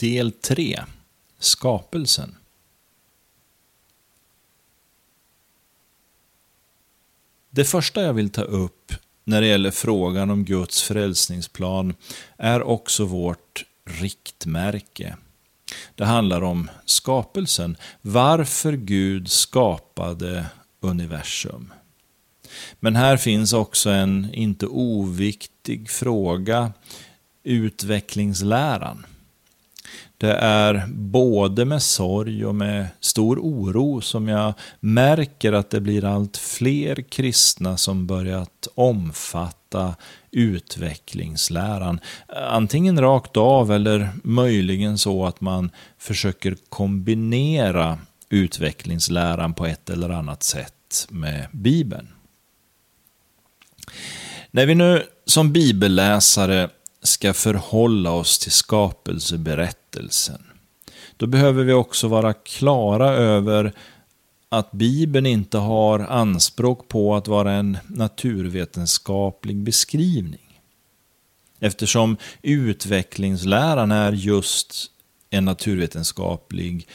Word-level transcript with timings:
Del 0.00 0.32
3 0.32 0.84
Skapelsen 1.38 2.34
Det 7.50 7.64
första 7.64 8.02
jag 8.02 8.12
vill 8.12 8.30
ta 8.30 8.42
upp 8.42 8.92
när 9.24 9.40
det 9.40 9.46
gäller 9.46 9.70
frågan 9.70 10.30
om 10.30 10.44
Guds 10.44 10.82
frälsningsplan 10.82 11.94
är 12.36 12.62
också 12.62 13.04
vårt 13.04 13.64
riktmärke. 13.84 15.16
Det 15.94 16.04
handlar 16.04 16.42
om 16.42 16.70
skapelsen, 16.84 17.76
varför 18.00 18.72
Gud 18.72 19.30
skapade 19.30 20.46
universum. 20.80 21.72
Men 22.80 22.96
här 22.96 23.16
finns 23.16 23.52
också 23.52 23.90
en 23.90 24.34
inte 24.34 24.66
oviktig 24.66 25.90
fråga, 25.90 26.72
utvecklingsläran. 27.42 29.06
Det 30.18 30.32
är 30.34 30.86
både 30.88 31.64
med 31.64 31.82
sorg 31.82 32.46
och 32.46 32.54
med 32.54 32.86
stor 33.00 33.38
oro 33.38 34.00
som 34.00 34.28
jag 34.28 34.54
märker 34.80 35.52
att 35.52 35.70
det 35.70 35.80
blir 35.80 36.04
allt 36.04 36.36
fler 36.36 37.02
kristna 37.02 37.76
som 37.76 38.06
börjat 38.06 38.68
omfatta 38.74 39.94
utvecklingsläran. 40.30 42.00
Antingen 42.50 43.00
rakt 43.00 43.36
av 43.36 43.72
eller 43.72 44.08
möjligen 44.24 44.98
så 44.98 45.26
att 45.26 45.40
man 45.40 45.70
försöker 45.98 46.56
kombinera 46.68 47.98
utvecklingsläran 48.30 49.54
på 49.54 49.66
ett 49.66 49.90
eller 49.90 50.10
annat 50.10 50.42
sätt 50.42 51.06
med 51.08 51.46
Bibeln. 51.52 52.08
När 54.50 54.66
vi 54.66 54.74
nu 54.74 55.02
som 55.24 55.52
bibelläsare 55.52 56.68
ska 57.02 57.34
förhålla 57.34 58.10
oss 58.10 58.38
till 58.38 58.52
skapelseberättelsen, 58.52 60.42
då 61.16 61.26
behöver 61.26 61.64
vi 61.64 61.72
också 61.72 62.08
vara 62.08 62.32
klara 62.32 63.10
över 63.10 63.72
att 64.48 64.72
Bibeln 64.72 65.26
inte 65.26 65.58
har 65.58 66.00
anspråk 66.00 66.88
på 66.88 67.16
att 67.16 67.28
vara 67.28 67.52
en 67.52 67.78
naturvetenskaplig 67.86 69.56
beskrivning. 69.56 70.60
Eftersom 71.60 72.16
utvecklingsläran 72.42 73.92
är 73.92 74.12
just 74.12 74.90
en 75.30 75.44
naturvetenskaplig 75.44 76.88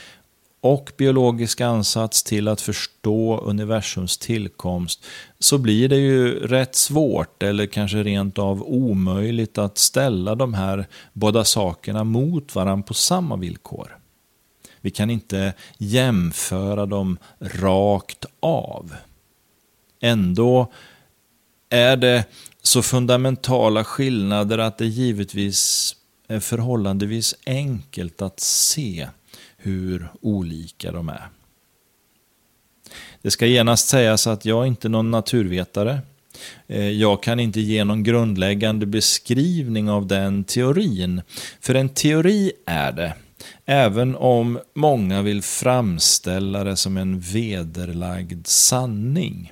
och 0.63 0.91
biologisk 0.97 1.61
ansats 1.61 2.23
till 2.23 2.47
att 2.47 2.61
förstå 2.61 3.37
universums 3.37 4.17
tillkomst 4.17 5.05
så 5.39 5.57
blir 5.57 5.89
det 5.89 5.97
ju 5.97 6.47
rätt 6.47 6.75
svårt 6.75 7.43
eller 7.43 7.65
kanske 7.65 8.03
rent 8.03 8.39
av 8.39 8.63
omöjligt 8.63 9.57
att 9.57 9.77
ställa 9.77 10.35
de 10.35 10.53
här 10.53 10.87
båda 11.13 11.45
sakerna 11.45 12.03
mot 12.03 12.55
varandra 12.55 12.87
på 12.87 12.93
samma 12.93 13.35
villkor. 13.35 13.97
Vi 14.81 14.91
kan 14.91 15.09
inte 15.09 15.53
jämföra 15.77 16.85
dem 16.85 17.17
rakt 17.39 18.25
av. 18.39 18.95
Ändå 20.01 20.71
är 21.69 21.97
det 21.97 22.25
så 22.61 22.81
fundamentala 22.81 23.83
skillnader 23.83 24.57
att 24.57 24.77
det 24.77 24.85
givetvis 24.85 25.95
är 26.27 26.39
förhållandevis 26.39 27.35
enkelt 27.45 28.21
att 28.21 28.39
se 28.39 29.07
hur 29.63 30.07
olika 30.21 30.91
de 30.91 31.09
är. 31.09 31.27
Det 33.21 33.31
ska 33.31 33.45
genast 33.45 33.87
sägas 33.87 34.27
att 34.27 34.45
jag 34.45 34.67
inte 34.67 34.87
är 34.87 34.89
någon 34.89 35.11
naturvetare. 35.11 35.99
Eh, 36.67 36.89
jag 36.89 37.23
kan 37.23 37.39
inte 37.39 37.61
ge 37.61 37.83
någon 37.83 38.03
grundläggande 38.03 38.85
beskrivning 38.85 39.89
av 39.89 40.07
den 40.07 40.43
teorin. 40.43 41.21
För 41.59 41.75
en 41.75 41.89
teori 41.89 42.51
är 42.65 42.91
det, 42.91 43.13
även 43.65 44.15
om 44.15 44.59
många 44.73 45.21
vill 45.21 45.41
framställa 45.41 46.63
det 46.63 46.75
som 46.75 46.97
en 46.97 47.19
vederlagd 47.19 48.47
sanning. 48.47 49.51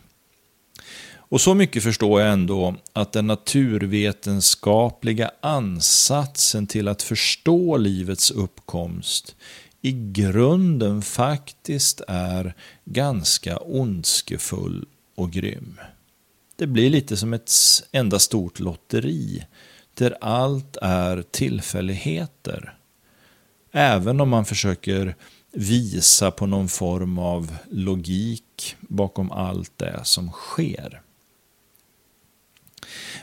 Och 1.32 1.42
så 1.42 1.54
mycket 1.54 1.84
förstår 1.84 2.22
jag 2.22 2.34
ändå 2.34 2.76
att 2.94 3.12
den 3.12 3.28
naturvetenskapliga 3.28 5.32
ansatsen 5.42 6.68
till 6.68 6.88
att 6.88 7.02
förstå 7.02 7.78
livets 7.78 8.32
uppkomst 8.32 9.36
i 9.82 9.92
grunden 10.12 11.02
faktiskt 11.02 12.02
är 12.08 12.56
ganska 12.86 13.58
ondskefull 13.58 14.86
och 15.16 15.32
grym. 15.32 15.80
Det 16.56 16.68
blir 16.68 16.90
lite 16.90 17.18
som 17.18 17.34
ett 17.34 17.52
enda 17.92 18.20
stort 18.20 18.60
lotteri 18.60 19.46
där 19.94 20.18
allt 20.22 20.78
är 20.82 21.22
tillfälligheter. 21.32 22.78
Även 23.72 24.22
om 24.22 24.30
man 24.30 24.46
försöker 24.46 25.16
visa 25.52 26.32
på 26.32 26.46
någon 26.46 26.68
form 26.68 27.18
av 27.18 27.56
logik 27.70 28.76
bakom 28.80 29.32
allt 29.32 29.78
det 29.78 30.00
som 30.04 30.32
sker. 30.32 31.02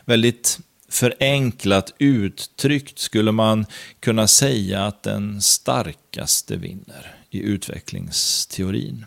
Väldigt 0.04 0.60
förenklat 0.88 1.94
uttryckt 1.98 2.98
skulle 2.98 3.32
man 3.32 3.66
kunna 4.00 4.26
säga 4.26 4.86
att 4.86 5.02
den 5.02 5.42
starkaste 5.42 6.56
vinner 6.56 7.16
i 7.30 7.40
utvecklingsteorin. 7.40 9.04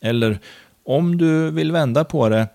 Eller 0.00 0.40
om 0.84 1.18
du 1.18 1.50
vill 1.50 1.72
vända 1.72 2.04
på 2.04 2.28
det, 2.28 2.48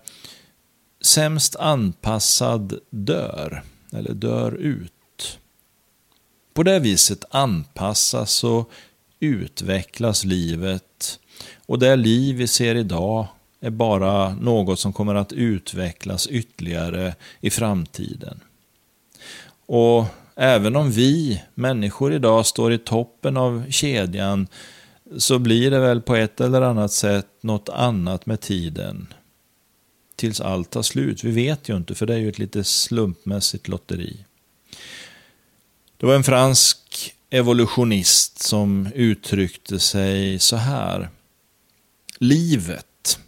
sämst 1.00 1.56
anpassad 1.56 2.78
dör, 2.90 3.62
eller 3.92 4.12
dör 4.12 4.52
ut. 4.52 5.38
På 6.54 6.62
det 6.62 6.78
viset 6.78 7.24
anpassas 7.30 8.44
och 8.44 8.70
utvecklas 9.20 10.24
livet 10.24 11.18
och 11.66 11.78
det 11.78 11.96
liv 11.96 12.36
vi 12.36 12.48
ser 12.48 12.74
idag 12.74 13.26
är 13.60 13.70
bara 13.70 14.34
något 14.34 14.78
som 14.78 14.92
kommer 14.92 15.14
att 15.14 15.32
utvecklas 15.32 16.26
ytterligare 16.26 17.14
i 17.40 17.50
framtiden. 17.50 18.40
Och 19.74 20.06
även 20.36 20.76
om 20.76 20.90
vi 20.90 21.42
människor 21.54 22.12
idag 22.12 22.46
står 22.46 22.72
i 22.72 22.78
toppen 22.78 23.36
av 23.36 23.70
kedjan 23.70 24.46
så 25.18 25.38
blir 25.38 25.70
det 25.70 25.78
väl 25.78 26.00
på 26.00 26.16
ett 26.16 26.40
eller 26.40 26.62
annat 26.62 26.92
sätt 26.92 27.26
något 27.40 27.68
annat 27.68 28.26
med 28.26 28.40
tiden. 28.40 29.14
Tills 30.16 30.40
allt 30.40 30.70
tar 30.70 30.82
slut. 30.82 31.24
Vi 31.24 31.30
vet 31.30 31.68
ju 31.68 31.76
inte, 31.76 31.94
för 31.94 32.06
det 32.06 32.14
är 32.14 32.18
ju 32.18 32.28
ett 32.28 32.38
lite 32.38 32.64
slumpmässigt 32.64 33.68
lotteri. 33.68 34.24
Det 35.96 36.06
var 36.06 36.14
en 36.14 36.24
fransk 36.24 37.14
evolutionist 37.30 38.42
som 38.42 38.88
uttryckte 38.94 39.78
sig 39.78 40.38
så 40.38 40.56
här. 40.56 41.08
Livet 42.18 43.18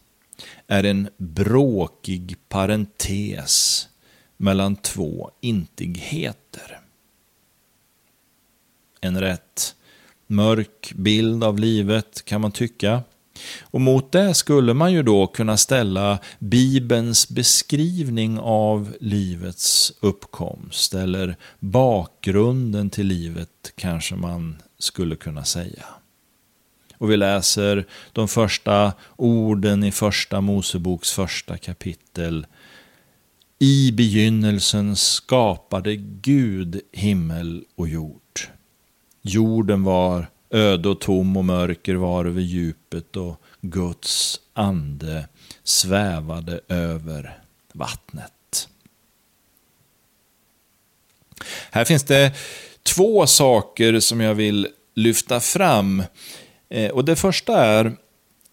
är 0.66 0.84
en 0.84 1.09
bråkig 1.16 2.37
parentes 2.49 3.88
mellan 4.44 4.77
två 4.77 5.31
intigheter. 5.41 6.81
En 9.00 9.21
rätt 9.21 9.75
mörk 10.27 10.93
bild 10.97 11.44
av 11.44 11.59
livet 11.59 12.25
kan 12.25 12.41
man 12.41 12.53
tycka. 12.53 13.03
Och 13.62 13.81
mot 13.81 14.12
det 14.12 14.34
skulle 14.34 14.75
man 14.75 14.93
ju 14.93 15.03
då 15.03 15.27
kunna 15.27 15.56
ställa 15.56 16.19
Bibelns 16.38 17.28
beskrivning 17.28 18.38
av 18.38 18.97
livets 19.00 19.93
uppkomst, 20.00 20.94
eller 20.94 21.37
bakgrunden 21.59 22.91
till 22.91 23.06
livet 23.06 23.72
kanske 23.77 24.16
man 24.16 24.62
skulle 24.78 25.16
kunna 25.16 25.44
säga. 25.44 25.84
Och 26.99 27.10
vi 27.10 27.16
läser 27.16 27.87
de 28.12 28.28
första 28.28 28.93
orden 29.16 29.84
i 29.84 29.93
första 29.93 30.41
Moseboks 30.41 31.12
första 31.12 31.59
kapitel 31.59 32.47
i 33.59 33.92
begynnelsen 33.92 34.97
skapade 34.97 35.97
Gud 35.97 36.81
himmel 36.92 37.65
och 37.75 37.88
jord. 37.88 38.41
Jorden 39.22 39.84
var 39.84 40.27
öde 40.51 40.89
och 40.89 41.01
tom 41.01 41.36
och 41.36 41.45
mörker 41.45 41.95
var 41.95 42.24
över 42.24 42.41
djupet 42.41 43.16
och 43.16 43.41
Guds 43.60 44.41
ande 44.53 45.28
svävade 45.65 46.60
över 46.68 47.39
vattnet. 47.72 48.68
Här 51.71 51.84
finns 51.84 52.03
det 52.03 52.33
två 52.83 53.27
saker 53.27 54.01
som 54.01 54.21
jag 54.21 54.34
vill 54.34 54.68
lyfta 54.95 55.41
fram. 55.41 56.03
Eh, 56.68 56.91
och 56.91 57.04
Det 57.04 57.16
första 57.16 57.65
är 57.65 57.97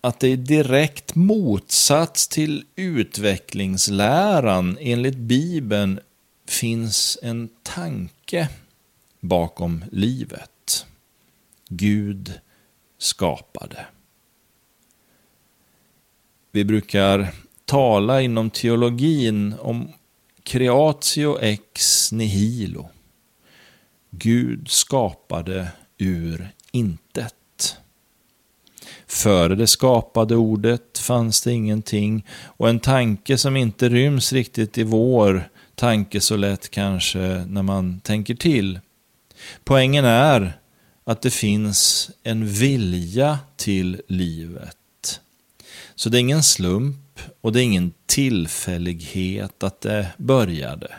att 0.01 0.19
det 0.19 0.27
är 0.27 0.37
direkt 0.37 1.15
motsats 1.15 2.27
till 2.27 2.65
utvecklingsläran 2.75 4.77
enligt 4.81 5.17
Bibeln 5.17 5.99
finns 6.47 7.17
en 7.21 7.49
tanke 7.63 8.49
bakom 9.19 9.85
livet. 9.91 10.85
Gud 11.69 12.39
skapade. 12.97 13.85
Vi 16.51 16.65
brukar 16.65 17.33
tala 17.65 18.21
inom 18.21 18.49
teologin 18.49 19.53
om 19.59 19.91
creatio 20.43 21.39
ex 21.41 22.11
nihilo. 22.11 22.89
Gud 24.09 24.69
skapade 24.69 25.67
ur 25.97 26.49
intet. 26.71 27.35
Före 29.07 29.55
det 29.55 29.67
skapade 29.67 30.35
ordet 30.35 30.97
fanns 30.97 31.41
det 31.41 31.51
ingenting 31.51 32.25
och 32.43 32.69
en 32.69 32.79
tanke 32.79 33.37
som 33.37 33.57
inte 33.57 33.89
ryms 33.89 34.33
riktigt 34.33 34.77
i 34.77 34.83
vår 34.83 35.49
tanke 35.75 36.21
så 36.21 36.35
lätt 36.35 36.71
kanske 36.71 37.19
när 37.47 37.63
man 37.63 37.99
tänker 37.99 38.35
till. 38.35 38.79
Poängen 39.63 40.05
är 40.05 40.53
att 41.03 41.21
det 41.21 41.31
finns 41.31 42.11
en 42.23 42.47
vilja 42.47 43.39
till 43.55 44.01
livet. 44.07 44.77
Så 45.95 46.09
det 46.09 46.17
är 46.17 46.19
ingen 46.19 46.43
slump 46.43 47.19
och 47.41 47.51
det 47.51 47.61
är 47.61 47.63
ingen 47.63 47.93
tillfällighet 48.05 49.63
att 49.63 49.81
det 49.81 50.07
började, 50.17 50.91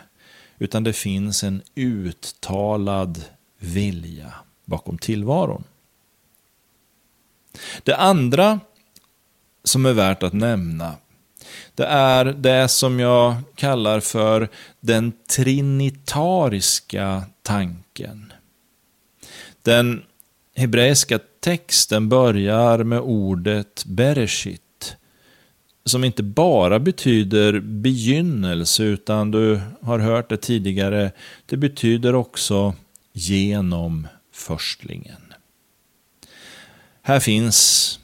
utan 0.59 0.83
det 0.83 0.93
finns 0.93 1.43
en 1.43 1.61
uttalad 1.75 3.23
vilja 3.59 4.33
bakom 4.65 4.97
tillvaron. 4.97 5.63
Det 7.83 7.95
andra 7.95 8.59
som 9.63 9.85
är 9.85 9.93
värt 9.93 10.23
att 10.23 10.33
nämna, 10.33 10.95
det 11.75 11.85
är 11.85 12.25
det 12.25 12.67
som 12.67 12.99
jag 12.99 13.35
kallar 13.55 13.99
för 13.99 14.49
den 14.79 15.13
trinitariska 15.29 17.23
tanken. 17.41 18.33
Den 19.61 20.03
hebreiska 20.55 21.19
texten 21.39 22.09
börjar 22.09 22.83
med 22.83 22.99
ordet 22.99 23.85
bereshit, 23.85 24.95
som 25.85 26.03
inte 26.03 26.23
bara 26.23 26.79
betyder 26.79 27.59
begynnelse, 27.59 28.83
utan 28.83 29.31
du 29.31 29.61
har 29.81 29.99
hört 29.99 30.29
det 30.29 30.37
tidigare, 30.37 31.11
det 31.45 31.57
betyder 31.57 32.15
också 32.15 32.75
genom 33.13 34.07
förstlingen. 34.33 35.22
Här 37.05 37.19
finns 37.19 37.99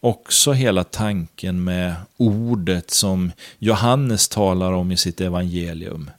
också 0.00 0.52
hela 0.52 0.84
tanken 0.84 1.64
med 1.64 1.94
ordet 2.16 2.90
som 2.90 3.32
Johannes 3.58 4.28
talar 4.28 4.72
om 4.72 4.92
i 4.92 4.96
sitt 4.96 5.20
evangelium. 5.20 6.10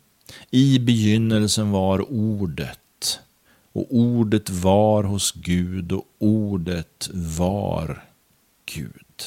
I 0.51 0.79
begynnelsen 0.79 1.71
var 1.71 2.11
ordet 2.11 3.19
och 3.73 3.85
ordet 3.89 4.49
var 4.49 5.03
hos 5.03 5.31
Gud 5.31 5.91
och 5.91 6.05
ordet 6.19 7.09
var 7.13 8.03
Gud. 8.65 9.23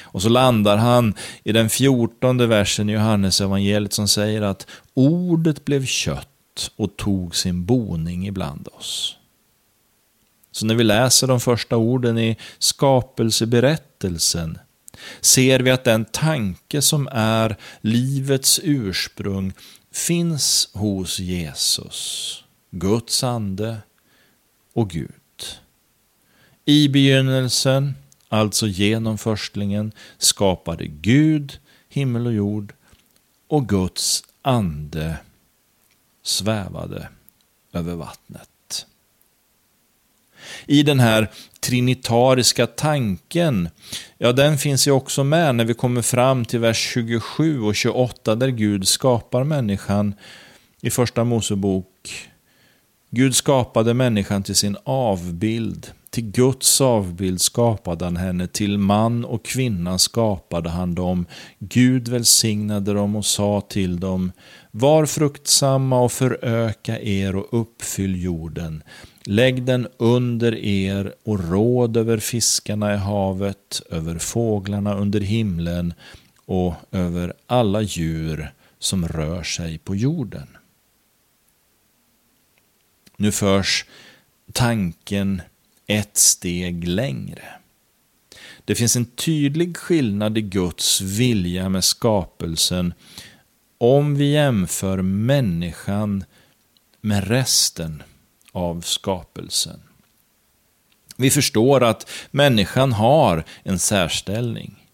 Och 0.00 0.22
så 0.22 0.28
landar 0.28 0.76
han 0.76 1.14
i 1.44 1.52
den 1.52 1.70
fjortonde 1.70 2.46
versen 2.46 2.88
i 2.88 2.92
Johannes 2.92 3.40
evangeliet 3.40 3.92
som 3.92 4.08
säger 4.08 4.42
att 4.42 4.66
ordet 4.94 5.64
blev 5.64 5.86
kött 5.86 6.70
och 6.76 6.96
tog 6.96 7.36
sin 7.36 7.64
boning 7.64 8.26
ibland 8.26 8.68
oss. 8.72 9.16
Så 10.56 10.66
när 10.66 10.74
vi 10.74 10.84
läser 10.84 11.26
de 11.26 11.40
första 11.40 11.76
orden 11.76 12.18
i 12.18 12.36
skapelseberättelsen 12.58 14.58
ser 15.20 15.60
vi 15.60 15.70
att 15.70 15.84
den 15.84 16.04
tanke 16.04 16.82
som 16.82 17.08
är 17.12 17.56
livets 17.80 18.60
ursprung 18.62 19.52
finns 19.92 20.68
hos 20.72 21.18
Jesus, 21.18 22.44
Guds 22.70 23.24
ande 23.24 23.78
och 24.72 24.90
Gud. 24.90 25.10
I 26.64 26.88
begynnelsen, 26.88 27.94
alltså 28.28 28.66
genom 28.66 29.18
förstlingen, 29.18 29.92
skapade 30.18 30.86
Gud 30.86 31.58
himmel 31.88 32.26
och 32.26 32.32
jord 32.32 32.74
och 33.48 33.68
Guds 33.68 34.24
ande 34.42 35.16
svävade 36.22 37.08
över 37.72 37.94
vattnet 37.94 38.48
i 40.66 40.82
den 40.82 41.00
här 41.00 41.30
trinitariska 41.60 42.66
tanken, 42.66 43.68
ja 44.18 44.32
den 44.32 44.58
finns 44.58 44.88
ju 44.88 44.90
också 44.90 45.24
med 45.24 45.54
när 45.54 45.64
vi 45.64 45.74
kommer 45.74 46.02
fram 46.02 46.44
till 46.44 46.60
vers 46.60 46.90
27 46.94 47.60
och 47.60 47.74
28 47.74 48.34
där 48.34 48.48
Gud 48.48 48.88
skapar 48.88 49.44
människan 49.44 50.14
i 50.80 50.90
första 50.90 51.24
Mosebok. 51.24 52.28
Gud 53.10 53.34
skapade 53.34 53.94
människan 53.94 54.42
till 54.42 54.54
sin 54.54 54.76
avbild. 54.84 55.90
Till 56.10 56.30
Guds 56.30 56.80
avbild 56.80 57.40
skapade 57.40 58.04
han 58.04 58.16
henne, 58.16 58.46
till 58.46 58.78
man 58.78 59.24
och 59.24 59.44
kvinna 59.44 59.98
skapade 59.98 60.70
han 60.70 60.94
dem. 60.94 61.26
Gud 61.58 62.08
välsignade 62.08 62.92
dem 62.92 63.16
och 63.16 63.26
sa 63.26 63.60
till 63.60 64.00
dem, 64.00 64.32
var 64.70 65.06
fruktsamma 65.06 66.00
och 66.00 66.12
föröka 66.12 67.00
er 67.00 67.36
och 67.36 67.60
uppfyll 67.60 68.22
jorden. 68.22 68.82
Lägg 69.28 69.62
den 69.62 69.88
under 69.96 70.54
er 70.54 71.14
och 71.22 71.50
råd 71.50 71.96
över 71.96 72.18
fiskarna 72.18 72.94
i 72.94 72.96
havet, 72.96 73.82
över 73.90 74.18
fåglarna 74.18 74.94
under 74.94 75.20
himlen 75.20 75.94
och 76.44 76.74
över 76.92 77.32
alla 77.46 77.82
djur 77.82 78.52
som 78.78 79.08
rör 79.08 79.42
sig 79.42 79.78
på 79.78 79.96
jorden. 79.96 80.48
Nu 83.16 83.32
förs 83.32 83.84
tanken 84.52 85.42
ett 85.86 86.16
steg 86.16 86.88
längre. 86.88 87.48
Det 88.64 88.74
finns 88.74 88.96
en 88.96 89.04
tydlig 89.06 89.76
skillnad 89.76 90.38
i 90.38 90.42
Guds 90.42 91.00
vilja 91.00 91.68
med 91.68 91.84
skapelsen 91.84 92.94
om 93.78 94.14
vi 94.14 94.32
jämför 94.32 95.02
människan 95.02 96.24
med 97.00 97.28
resten 97.28 98.02
av 98.56 98.80
skapelsen. 98.80 99.80
Vi 101.16 101.30
förstår 101.30 101.84
att 101.84 102.10
människan 102.30 102.92
har 102.92 103.44
en 103.62 103.78
särställning. 103.78 104.90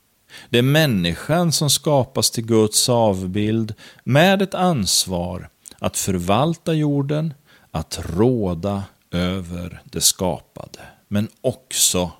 Det 0.50 0.58
är 0.58 0.62
människan 0.62 1.52
som 1.52 1.70
skapas 1.70 2.30
till 2.30 2.46
Guds 2.46 2.88
avbild 2.88 3.74
med 4.04 4.42
ett 4.42 4.54
ansvar 4.54 5.48
att 5.78 5.96
förvalta 5.96 6.72
jorden, 6.72 7.34
att 7.70 8.00
råda 8.04 8.84
över 9.10 9.82
det 9.84 10.00
skapade. 10.00 10.80
Men 11.08 11.28
också, 11.40 12.12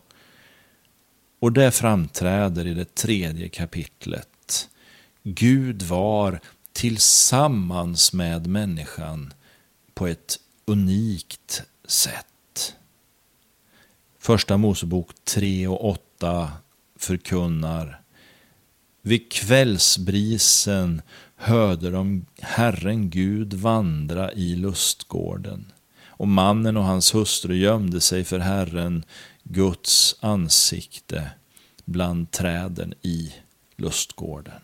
och 1.41 1.53
det 1.53 1.71
framträder 1.71 2.67
i 2.67 2.75
det 2.75 2.95
tredje 2.95 3.49
kapitlet, 3.49 4.69
Gud 5.23 5.83
var 5.83 6.41
tillsammans 6.73 8.13
med 8.13 8.47
människan 8.47 9.33
på 9.95 10.07
ett 10.07 10.39
unikt 10.73 11.63
sätt. 11.85 12.75
Första 14.19 14.57
Mosebok 14.57 15.11
3 15.25 15.69
och 15.69 15.91
8 15.91 16.53
förkunnar 16.97 18.01
Vid 19.03 19.33
kvällsbrisen 19.33 21.03
hörde 21.37 21.91
de 21.91 22.27
Herren 22.41 23.11
Gud 23.11 23.55
vandra 23.55 24.33
i 24.33 24.57
lustgården 24.57 25.73
och 26.05 26.29
mannen 26.29 26.77
och 26.77 26.85
hans 26.85 27.15
hustru 27.15 27.57
gömde 27.57 28.01
sig 28.01 28.25
för 28.25 28.39
Herren 28.39 29.05
Guds 29.43 30.17
ansikte 30.21 31.31
bland 31.85 32.31
träden 32.31 32.95
i 33.03 33.33
lustgården. 33.77 34.61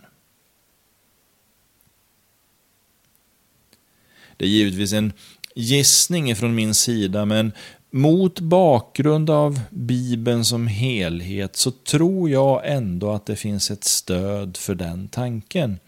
Det 4.38 4.44
är 4.44 4.48
givetvis 4.48 4.92
en 4.92 5.12
gissning 5.58 6.36
från 6.36 6.54
min 6.54 6.74
sida, 6.74 7.24
men 7.24 7.52
mot 7.90 8.40
bakgrund 8.40 9.30
av 9.30 9.60
Bibeln 9.70 10.44
som 10.44 10.66
helhet 10.66 11.56
så 11.56 11.70
tror 11.70 12.30
jag 12.30 12.60
ändå 12.64 13.10
att 13.10 13.26
det 13.26 13.36
finns 13.36 13.70
ett 13.70 13.84
stöd 13.84 14.56
för 14.56 14.74
den 14.74 15.08
tanken. 15.08 15.78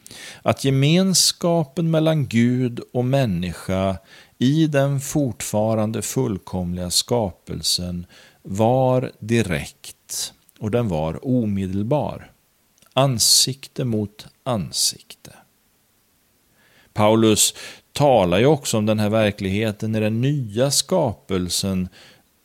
Att 0.42 0.64
gemenskapen 0.64 1.90
mellan 1.90 2.26
Gud 2.26 2.80
och 2.92 3.04
människa 3.04 3.98
i 4.38 4.66
den 4.66 5.00
fortfarande 5.00 6.02
fullkomliga 6.02 6.90
skapelsen 6.90 8.06
var 8.42 9.12
direkt 9.18 10.32
och 10.58 10.70
den 10.70 10.88
var 10.88 11.26
omedelbar. 11.26 12.32
Ansikte 12.92 13.84
mot 13.84 14.26
ansikte. 14.42 15.32
Paulus 16.92 17.54
talar 17.92 18.38
ju 18.38 18.46
också 18.46 18.78
om 18.78 18.86
den 18.86 18.98
här 18.98 19.08
verkligheten 19.08 19.94
i 19.94 20.00
den 20.00 20.20
nya 20.20 20.70
skapelsen 20.70 21.88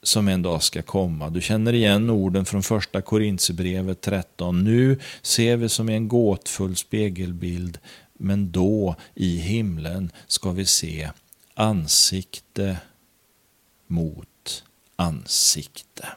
som 0.03 0.27
en 0.27 0.41
dag 0.41 0.63
ska 0.63 0.81
komma. 0.81 1.29
Du 1.29 1.41
känner 1.41 1.73
igen 1.73 2.09
orden 2.09 2.45
från 2.45 2.63
första 2.63 3.01
Korintierbrevet 3.01 4.01
13. 4.01 4.63
Nu 4.63 4.99
ser 5.21 5.57
vi 5.57 5.69
som 5.69 5.89
i 5.89 5.93
en 5.93 6.07
gåtfull 6.07 6.75
spegelbild, 6.75 7.77
men 8.13 8.51
då 8.51 8.95
i 9.15 9.37
himlen 9.37 10.11
ska 10.27 10.51
vi 10.51 10.65
se 10.65 11.09
ansikte 11.53 12.77
mot 13.87 14.63
ansikte. 14.95 16.07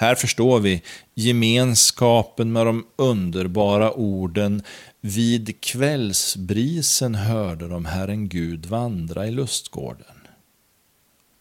Här 0.00 0.14
förstår 0.14 0.60
vi 0.60 0.82
gemenskapen 1.14 2.52
med 2.52 2.66
de 2.66 2.86
underbara 2.96 3.92
orden 3.92 4.62
vid 5.00 5.60
kvällsbrisen 5.60 7.14
hörde 7.14 7.68
de 7.68 7.84
Herren 7.84 8.28
Gud 8.28 8.66
vandra 8.66 9.26
i 9.26 9.30
lustgården. 9.30 10.16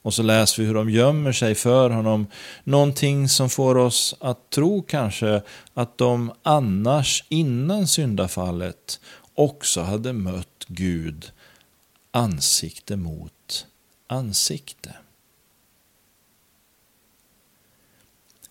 Och 0.02 0.14
så 0.14 0.24
läser 0.24 0.62
vi 0.62 0.68
hur 0.68 0.76
de 0.76 0.90
gömmer 0.90 1.32
sig 1.32 1.56
för 1.56 1.90
honom, 1.90 2.28
någonting 2.64 3.30
som 3.30 3.50
får 3.50 3.78
oss 3.78 4.16
att 4.20 4.50
tro 4.50 4.82
kanske 4.82 5.42
att 5.74 5.98
de 5.98 6.32
annars 6.44 7.24
innan 7.30 7.88
syndafallet 7.88 9.00
också 9.36 9.82
hade 9.82 10.14
mött 10.14 10.66
Gud 10.68 11.32
ansikte 12.12 12.96
mot 12.96 13.66
ansikte. 14.08 14.96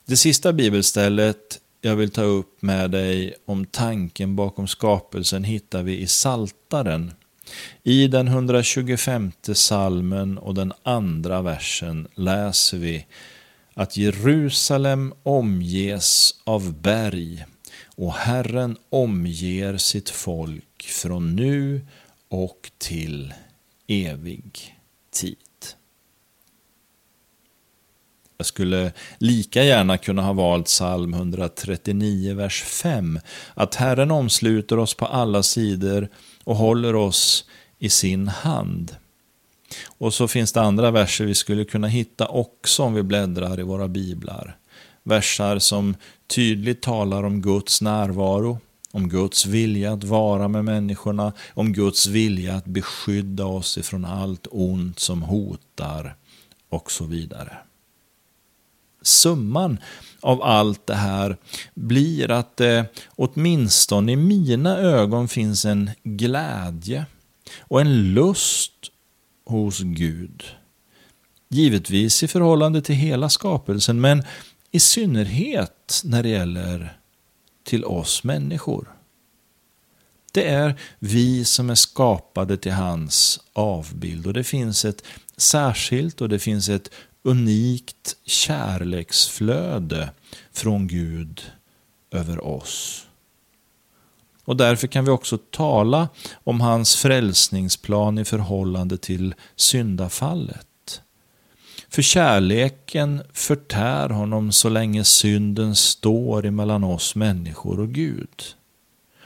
Det 0.09 0.17
sista 0.17 0.53
bibelstället 0.53 1.61
jag 1.81 1.97
vill 1.97 2.11
ta 2.11 2.23
upp 2.23 2.63
med 2.63 2.91
dig 2.91 3.35
om 3.45 3.67
tanken 3.67 4.37
bakom 4.37 4.69
skapelsen 4.69 5.45
hittar 5.45 5.83
vi 5.83 5.99
i 5.99 6.07
Saltaren. 6.07 7.13
I 7.83 8.09
den 8.09 8.29
125 8.29 9.33
salmen 9.55 10.39
och 10.39 10.55
den 10.55 10.73
andra 10.83 11.43
versen 11.43 12.09
läser 12.15 12.79
vi 12.79 13.07
att 13.75 13.97
Jerusalem 13.97 15.15
omges 15.23 16.35
av 16.45 16.75
berg 16.81 17.45
och 17.97 18.15
Herren 18.15 18.77
omger 18.91 19.77
sitt 19.77 20.11
folk 20.11 20.83
från 20.83 21.37
nu 21.37 21.87
och 22.29 22.71
till 22.79 23.35
evig 23.87 24.77
tid. 25.13 25.37
Jag 28.39 28.47
skulle 28.47 28.93
lika 29.19 29.65
gärna 29.65 29.99
kunna 29.99 30.23
ha 30.23 30.33
valt 30.33 30.67
psalm 30.67 31.15
139, 31.15 32.35
vers 32.35 32.63
5. 32.63 33.21
Att 33.55 33.75
Herren 33.75 34.11
omsluter 34.11 34.79
oss 34.79 34.95
på 34.95 35.07
alla 35.07 35.43
sidor 35.43 36.09
och 36.45 36.57
håller 36.57 36.95
oss 36.95 37.45
i 37.79 37.89
sin 37.89 38.29
hand. 38.29 38.97
Och 39.87 40.15
så 40.15 40.29
finns 40.29 40.53
det 40.53 40.61
andra 40.61 40.91
verser 40.91 41.25
vi 41.25 41.35
skulle 41.35 41.65
kunna 41.65 41.89
hitta 41.89 42.29
också 42.29 42.83
om 42.83 42.95
vi 42.95 43.03
bläddrar 43.03 43.61
i 43.61 43.63
våra 43.63 43.89
biblar. 43.89 44.57
Versar 45.03 45.59
som 45.59 45.95
tydligt 46.27 46.83
talar 46.83 47.23
om 47.23 47.43
Guds 47.43 47.83
närvaro, 47.83 48.59
om 48.93 49.09
Guds 49.09 49.47
vilja 49.47 49.93
att 49.93 50.05
vara 50.05 50.49
med 50.49 50.65
människorna, 50.65 51.33
om 51.55 51.73
Guds 51.73 52.07
vilja 52.07 52.55
att 52.55 52.65
beskydda 52.65 53.47
oss 53.47 53.79
ifrån 53.79 54.05
allt 54.05 54.47
ont 54.51 54.99
som 54.99 55.23
hotar 55.23 56.17
och 56.69 56.91
så 56.91 57.05
vidare 57.05 57.59
summan 59.07 59.79
av 60.21 60.43
allt 60.43 60.87
det 60.87 60.95
här 60.95 61.37
blir 61.75 62.31
att 62.31 62.57
det 62.57 62.87
åtminstone 63.17 64.13
i 64.13 64.17
mina 64.17 64.79
ögon 64.79 65.29
finns 65.29 65.65
en 65.65 65.91
glädje 66.03 67.07
och 67.59 67.81
en 67.81 68.15
lust 68.15 68.73
hos 69.47 69.81
Gud. 69.81 70.45
Givetvis 71.49 72.23
i 72.23 72.29
förhållande 72.29 72.83
till 72.83 72.95
hela 72.95 73.29
skapelsen, 73.29 74.01
men 74.01 74.23
i 74.71 74.81
synnerhet 74.81 76.03
när 76.05 76.23
det 76.23 76.29
gäller 76.29 76.99
till 77.65 77.85
oss 77.85 78.25
människor. 78.25 78.93
Det 80.33 80.49
är 80.49 80.81
vi 80.99 81.45
som 81.45 81.71
är 81.71 81.75
skapade 81.75 82.57
till 82.57 82.73
hans 82.73 83.41
avbild 83.53 84.27
och 84.27 84.33
det 84.33 84.45
finns 84.45 84.85
ett 84.85 85.03
särskilt 85.37 86.21
och 86.21 86.29
det 86.29 86.39
finns 86.39 86.69
ett 86.69 86.91
unikt 87.27 88.17
kärleksflöde 88.25 90.11
från 90.53 90.87
Gud 90.87 91.43
över 92.11 92.45
oss. 92.45 93.07
Och 94.45 94.57
därför 94.57 94.87
kan 94.87 95.05
vi 95.05 95.11
också 95.11 95.39
tala 95.39 96.09
om 96.45 96.61
hans 96.61 96.97
frälsningsplan 96.97 98.19
i 98.19 98.25
förhållande 98.25 98.99
till 98.99 99.35
syndafallet. 99.57 101.01
För 101.89 102.03
kärleken 102.03 103.23
förtär 103.33 104.09
honom 104.09 104.53
så 104.53 104.69
länge 104.69 105.05
synden 105.05 105.75
står 105.75 106.47
emellan 106.47 106.85
oss 106.85 107.15
människor 107.15 107.81
och 107.81 107.89
Gud. 107.89 108.43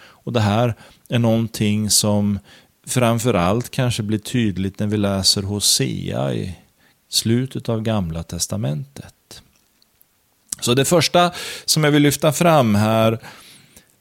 Och 0.00 0.32
det 0.32 0.40
här 0.40 0.74
är 1.08 1.18
någonting 1.18 1.90
som 1.90 2.38
framförallt 2.86 3.70
kanske 3.70 4.02
blir 4.02 4.18
tydligt 4.18 4.78
när 4.78 4.86
vi 4.86 4.96
läser 4.96 5.42
Hosea 5.42 6.34
i 6.34 6.56
slutet 7.10 7.68
av 7.68 7.82
Gamla 7.82 8.22
Testamentet. 8.22 9.42
Så 10.60 10.74
det 10.74 10.84
första 10.84 11.32
som 11.64 11.84
jag 11.84 11.90
vill 11.90 12.02
lyfta 12.02 12.32
fram 12.32 12.74
här, 12.74 13.18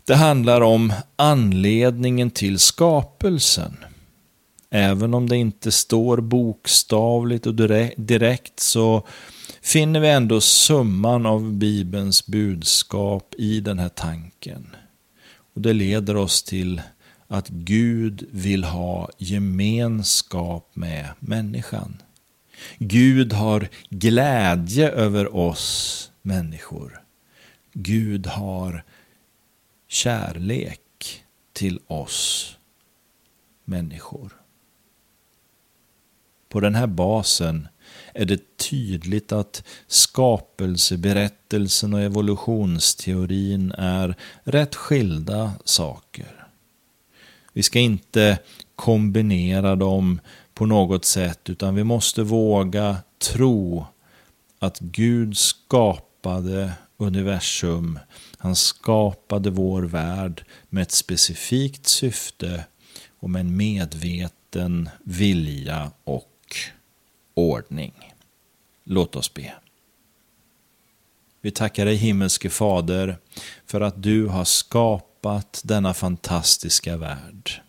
det 0.06 0.16
handlar 0.16 0.62
om 0.62 0.94
anledningen 1.16 2.32
till 2.32 2.60
skapelsen. 2.60 3.78
Även 4.70 5.14
om 5.14 5.30
det 5.30 5.38
inte 5.38 5.72
står 5.72 6.18
bokstavligt 6.18 7.48
och 7.48 7.56
direkt 7.98 8.60
så 8.60 9.08
finner 9.62 10.00
vi 10.00 10.10
ändå 10.10 10.42
summan 10.42 11.26
av 11.26 11.54
Bibelns 11.54 12.28
budskap 12.28 13.34
i 13.38 13.60
den 13.60 13.80
här 13.80 13.90
tanken. 13.90 14.76
Och 15.54 15.62
Det 15.62 15.74
leder 15.74 16.16
oss 16.16 16.44
till 16.44 16.82
att 17.28 17.50
Gud 17.50 18.28
vill 18.32 18.64
ha 18.64 19.10
gemenskap 19.18 20.72
med 20.74 21.08
människan. 21.20 21.98
Gud 22.78 23.34
har 23.34 23.70
glädje 23.90 24.92
över 24.92 25.36
oss 25.36 26.12
människor. 26.22 27.04
Gud 27.74 28.28
har 28.28 28.84
kärlek 29.88 31.24
till 31.54 31.80
oss 31.88 32.58
människor. 33.66 34.40
På 36.50 36.60
den 36.60 36.76
här 36.76 36.88
basen 36.88 37.68
är 38.14 38.26
det 38.26 38.58
tydligt 38.58 39.32
att 39.32 39.64
skapelseberättelsen 39.88 41.94
och 41.94 42.02
evolutionsteorin 42.02 43.72
är 43.72 44.16
rätt 44.44 44.76
skilda 44.76 45.54
saker. 45.66 46.48
Vi 47.54 47.64
ska 47.64 47.80
inte 47.80 48.40
kombinera 48.76 49.76
dem 49.76 50.20
på 50.60 50.66
något 50.66 51.06
sätt, 51.06 51.50
utan 51.50 51.76
vi 51.76 51.84
måste 51.84 52.24
våga 52.24 52.98
tro 53.18 53.86
att 54.60 54.80
Gud 54.80 55.38
skapade 55.38 56.72
universum. 56.98 58.00
Han 58.38 58.56
skapade 58.56 59.50
vår 59.50 59.82
värld 59.82 60.46
med 60.70 60.82
ett 60.82 60.92
specifikt 60.92 61.88
syfte 61.88 62.66
och 63.20 63.30
med 63.30 63.40
en 63.40 63.58
medveten 63.58 64.90
vilja 65.04 65.92
och 66.04 66.56
ordning. 67.34 67.94
Låt 68.84 69.16
oss 69.16 69.34
be. 69.34 69.54
Vi 71.42 71.52
tackar 71.52 71.86
dig 71.86 71.96
himmelske 71.96 72.50
Fader 72.50 73.18
för 73.66 73.82
att 73.82 74.04
du 74.04 74.26
har 74.26 74.46
skapat 74.46 75.62
denna 75.64 75.94
fantastiska 75.94 76.98
värld. 76.98 77.62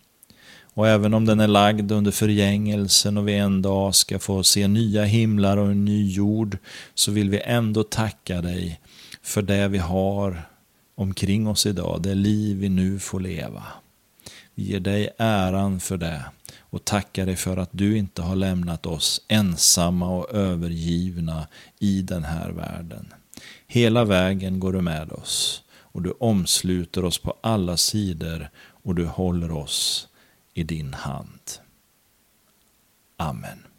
Och 0.81 0.87
även 0.87 1.13
om 1.13 1.25
den 1.25 1.39
är 1.39 1.47
lagd 1.47 1.91
under 1.91 2.11
förgängelsen 2.11 3.17
och 3.17 3.27
vi 3.27 3.33
en 3.33 3.61
dag 3.61 3.95
ska 3.95 4.19
få 4.19 4.43
se 4.43 4.67
nya 4.67 5.03
himlar 5.03 5.57
och 5.57 5.71
en 5.71 5.85
ny 5.85 6.11
jord, 6.11 6.57
så 6.93 7.11
vill 7.11 7.29
vi 7.29 7.41
ändå 7.43 7.83
tacka 7.83 8.41
dig 8.41 8.79
för 9.21 9.41
det 9.41 9.67
vi 9.67 9.77
har 9.77 10.41
omkring 10.95 11.47
oss 11.47 11.65
idag, 11.65 12.01
det 12.01 12.15
liv 12.15 12.57
vi 12.57 12.69
nu 12.69 12.99
får 12.99 13.19
leva. 13.19 13.63
Vi 14.55 14.63
ger 14.63 14.79
dig 14.79 15.09
äran 15.17 15.79
för 15.79 15.97
det 15.97 16.25
och 16.59 16.85
tackar 16.85 17.25
dig 17.25 17.35
för 17.35 17.57
att 17.57 17.69
du 17.71 17.97
inte 17.97 18.21
har 18.21 18.35
lämnat 18.35 18.85
oss 18.85 19.21
ensamma 19.27 20.09
och 20.09 20.33
övergivna 20.33 21.47
i 21.79 22.01
den 22.01 22.23
här 22.23 22.49
världen. 22.49 23.13
Hela 23.67 24.05
vägen 24.05 24.59
går 24.59 24.73
du 24.73 24.81
med 24.81 25.11
oss 25.11 25.63
och 25.73 26.01
du 26.01 26.11
omsluter 26.19 27.05
oss 27.05 27.17
på 27.17 27.37
alla 27.41 27.77
sidor 27.77 28.49
och 28.83 28.95
du 28.95 29.05
håller 29.05 29.51
oss 29.51 30.07
i 30.53 30.63
din 30.63 30.93
hand. 30.93 31.61
Amen. 33.17 33.70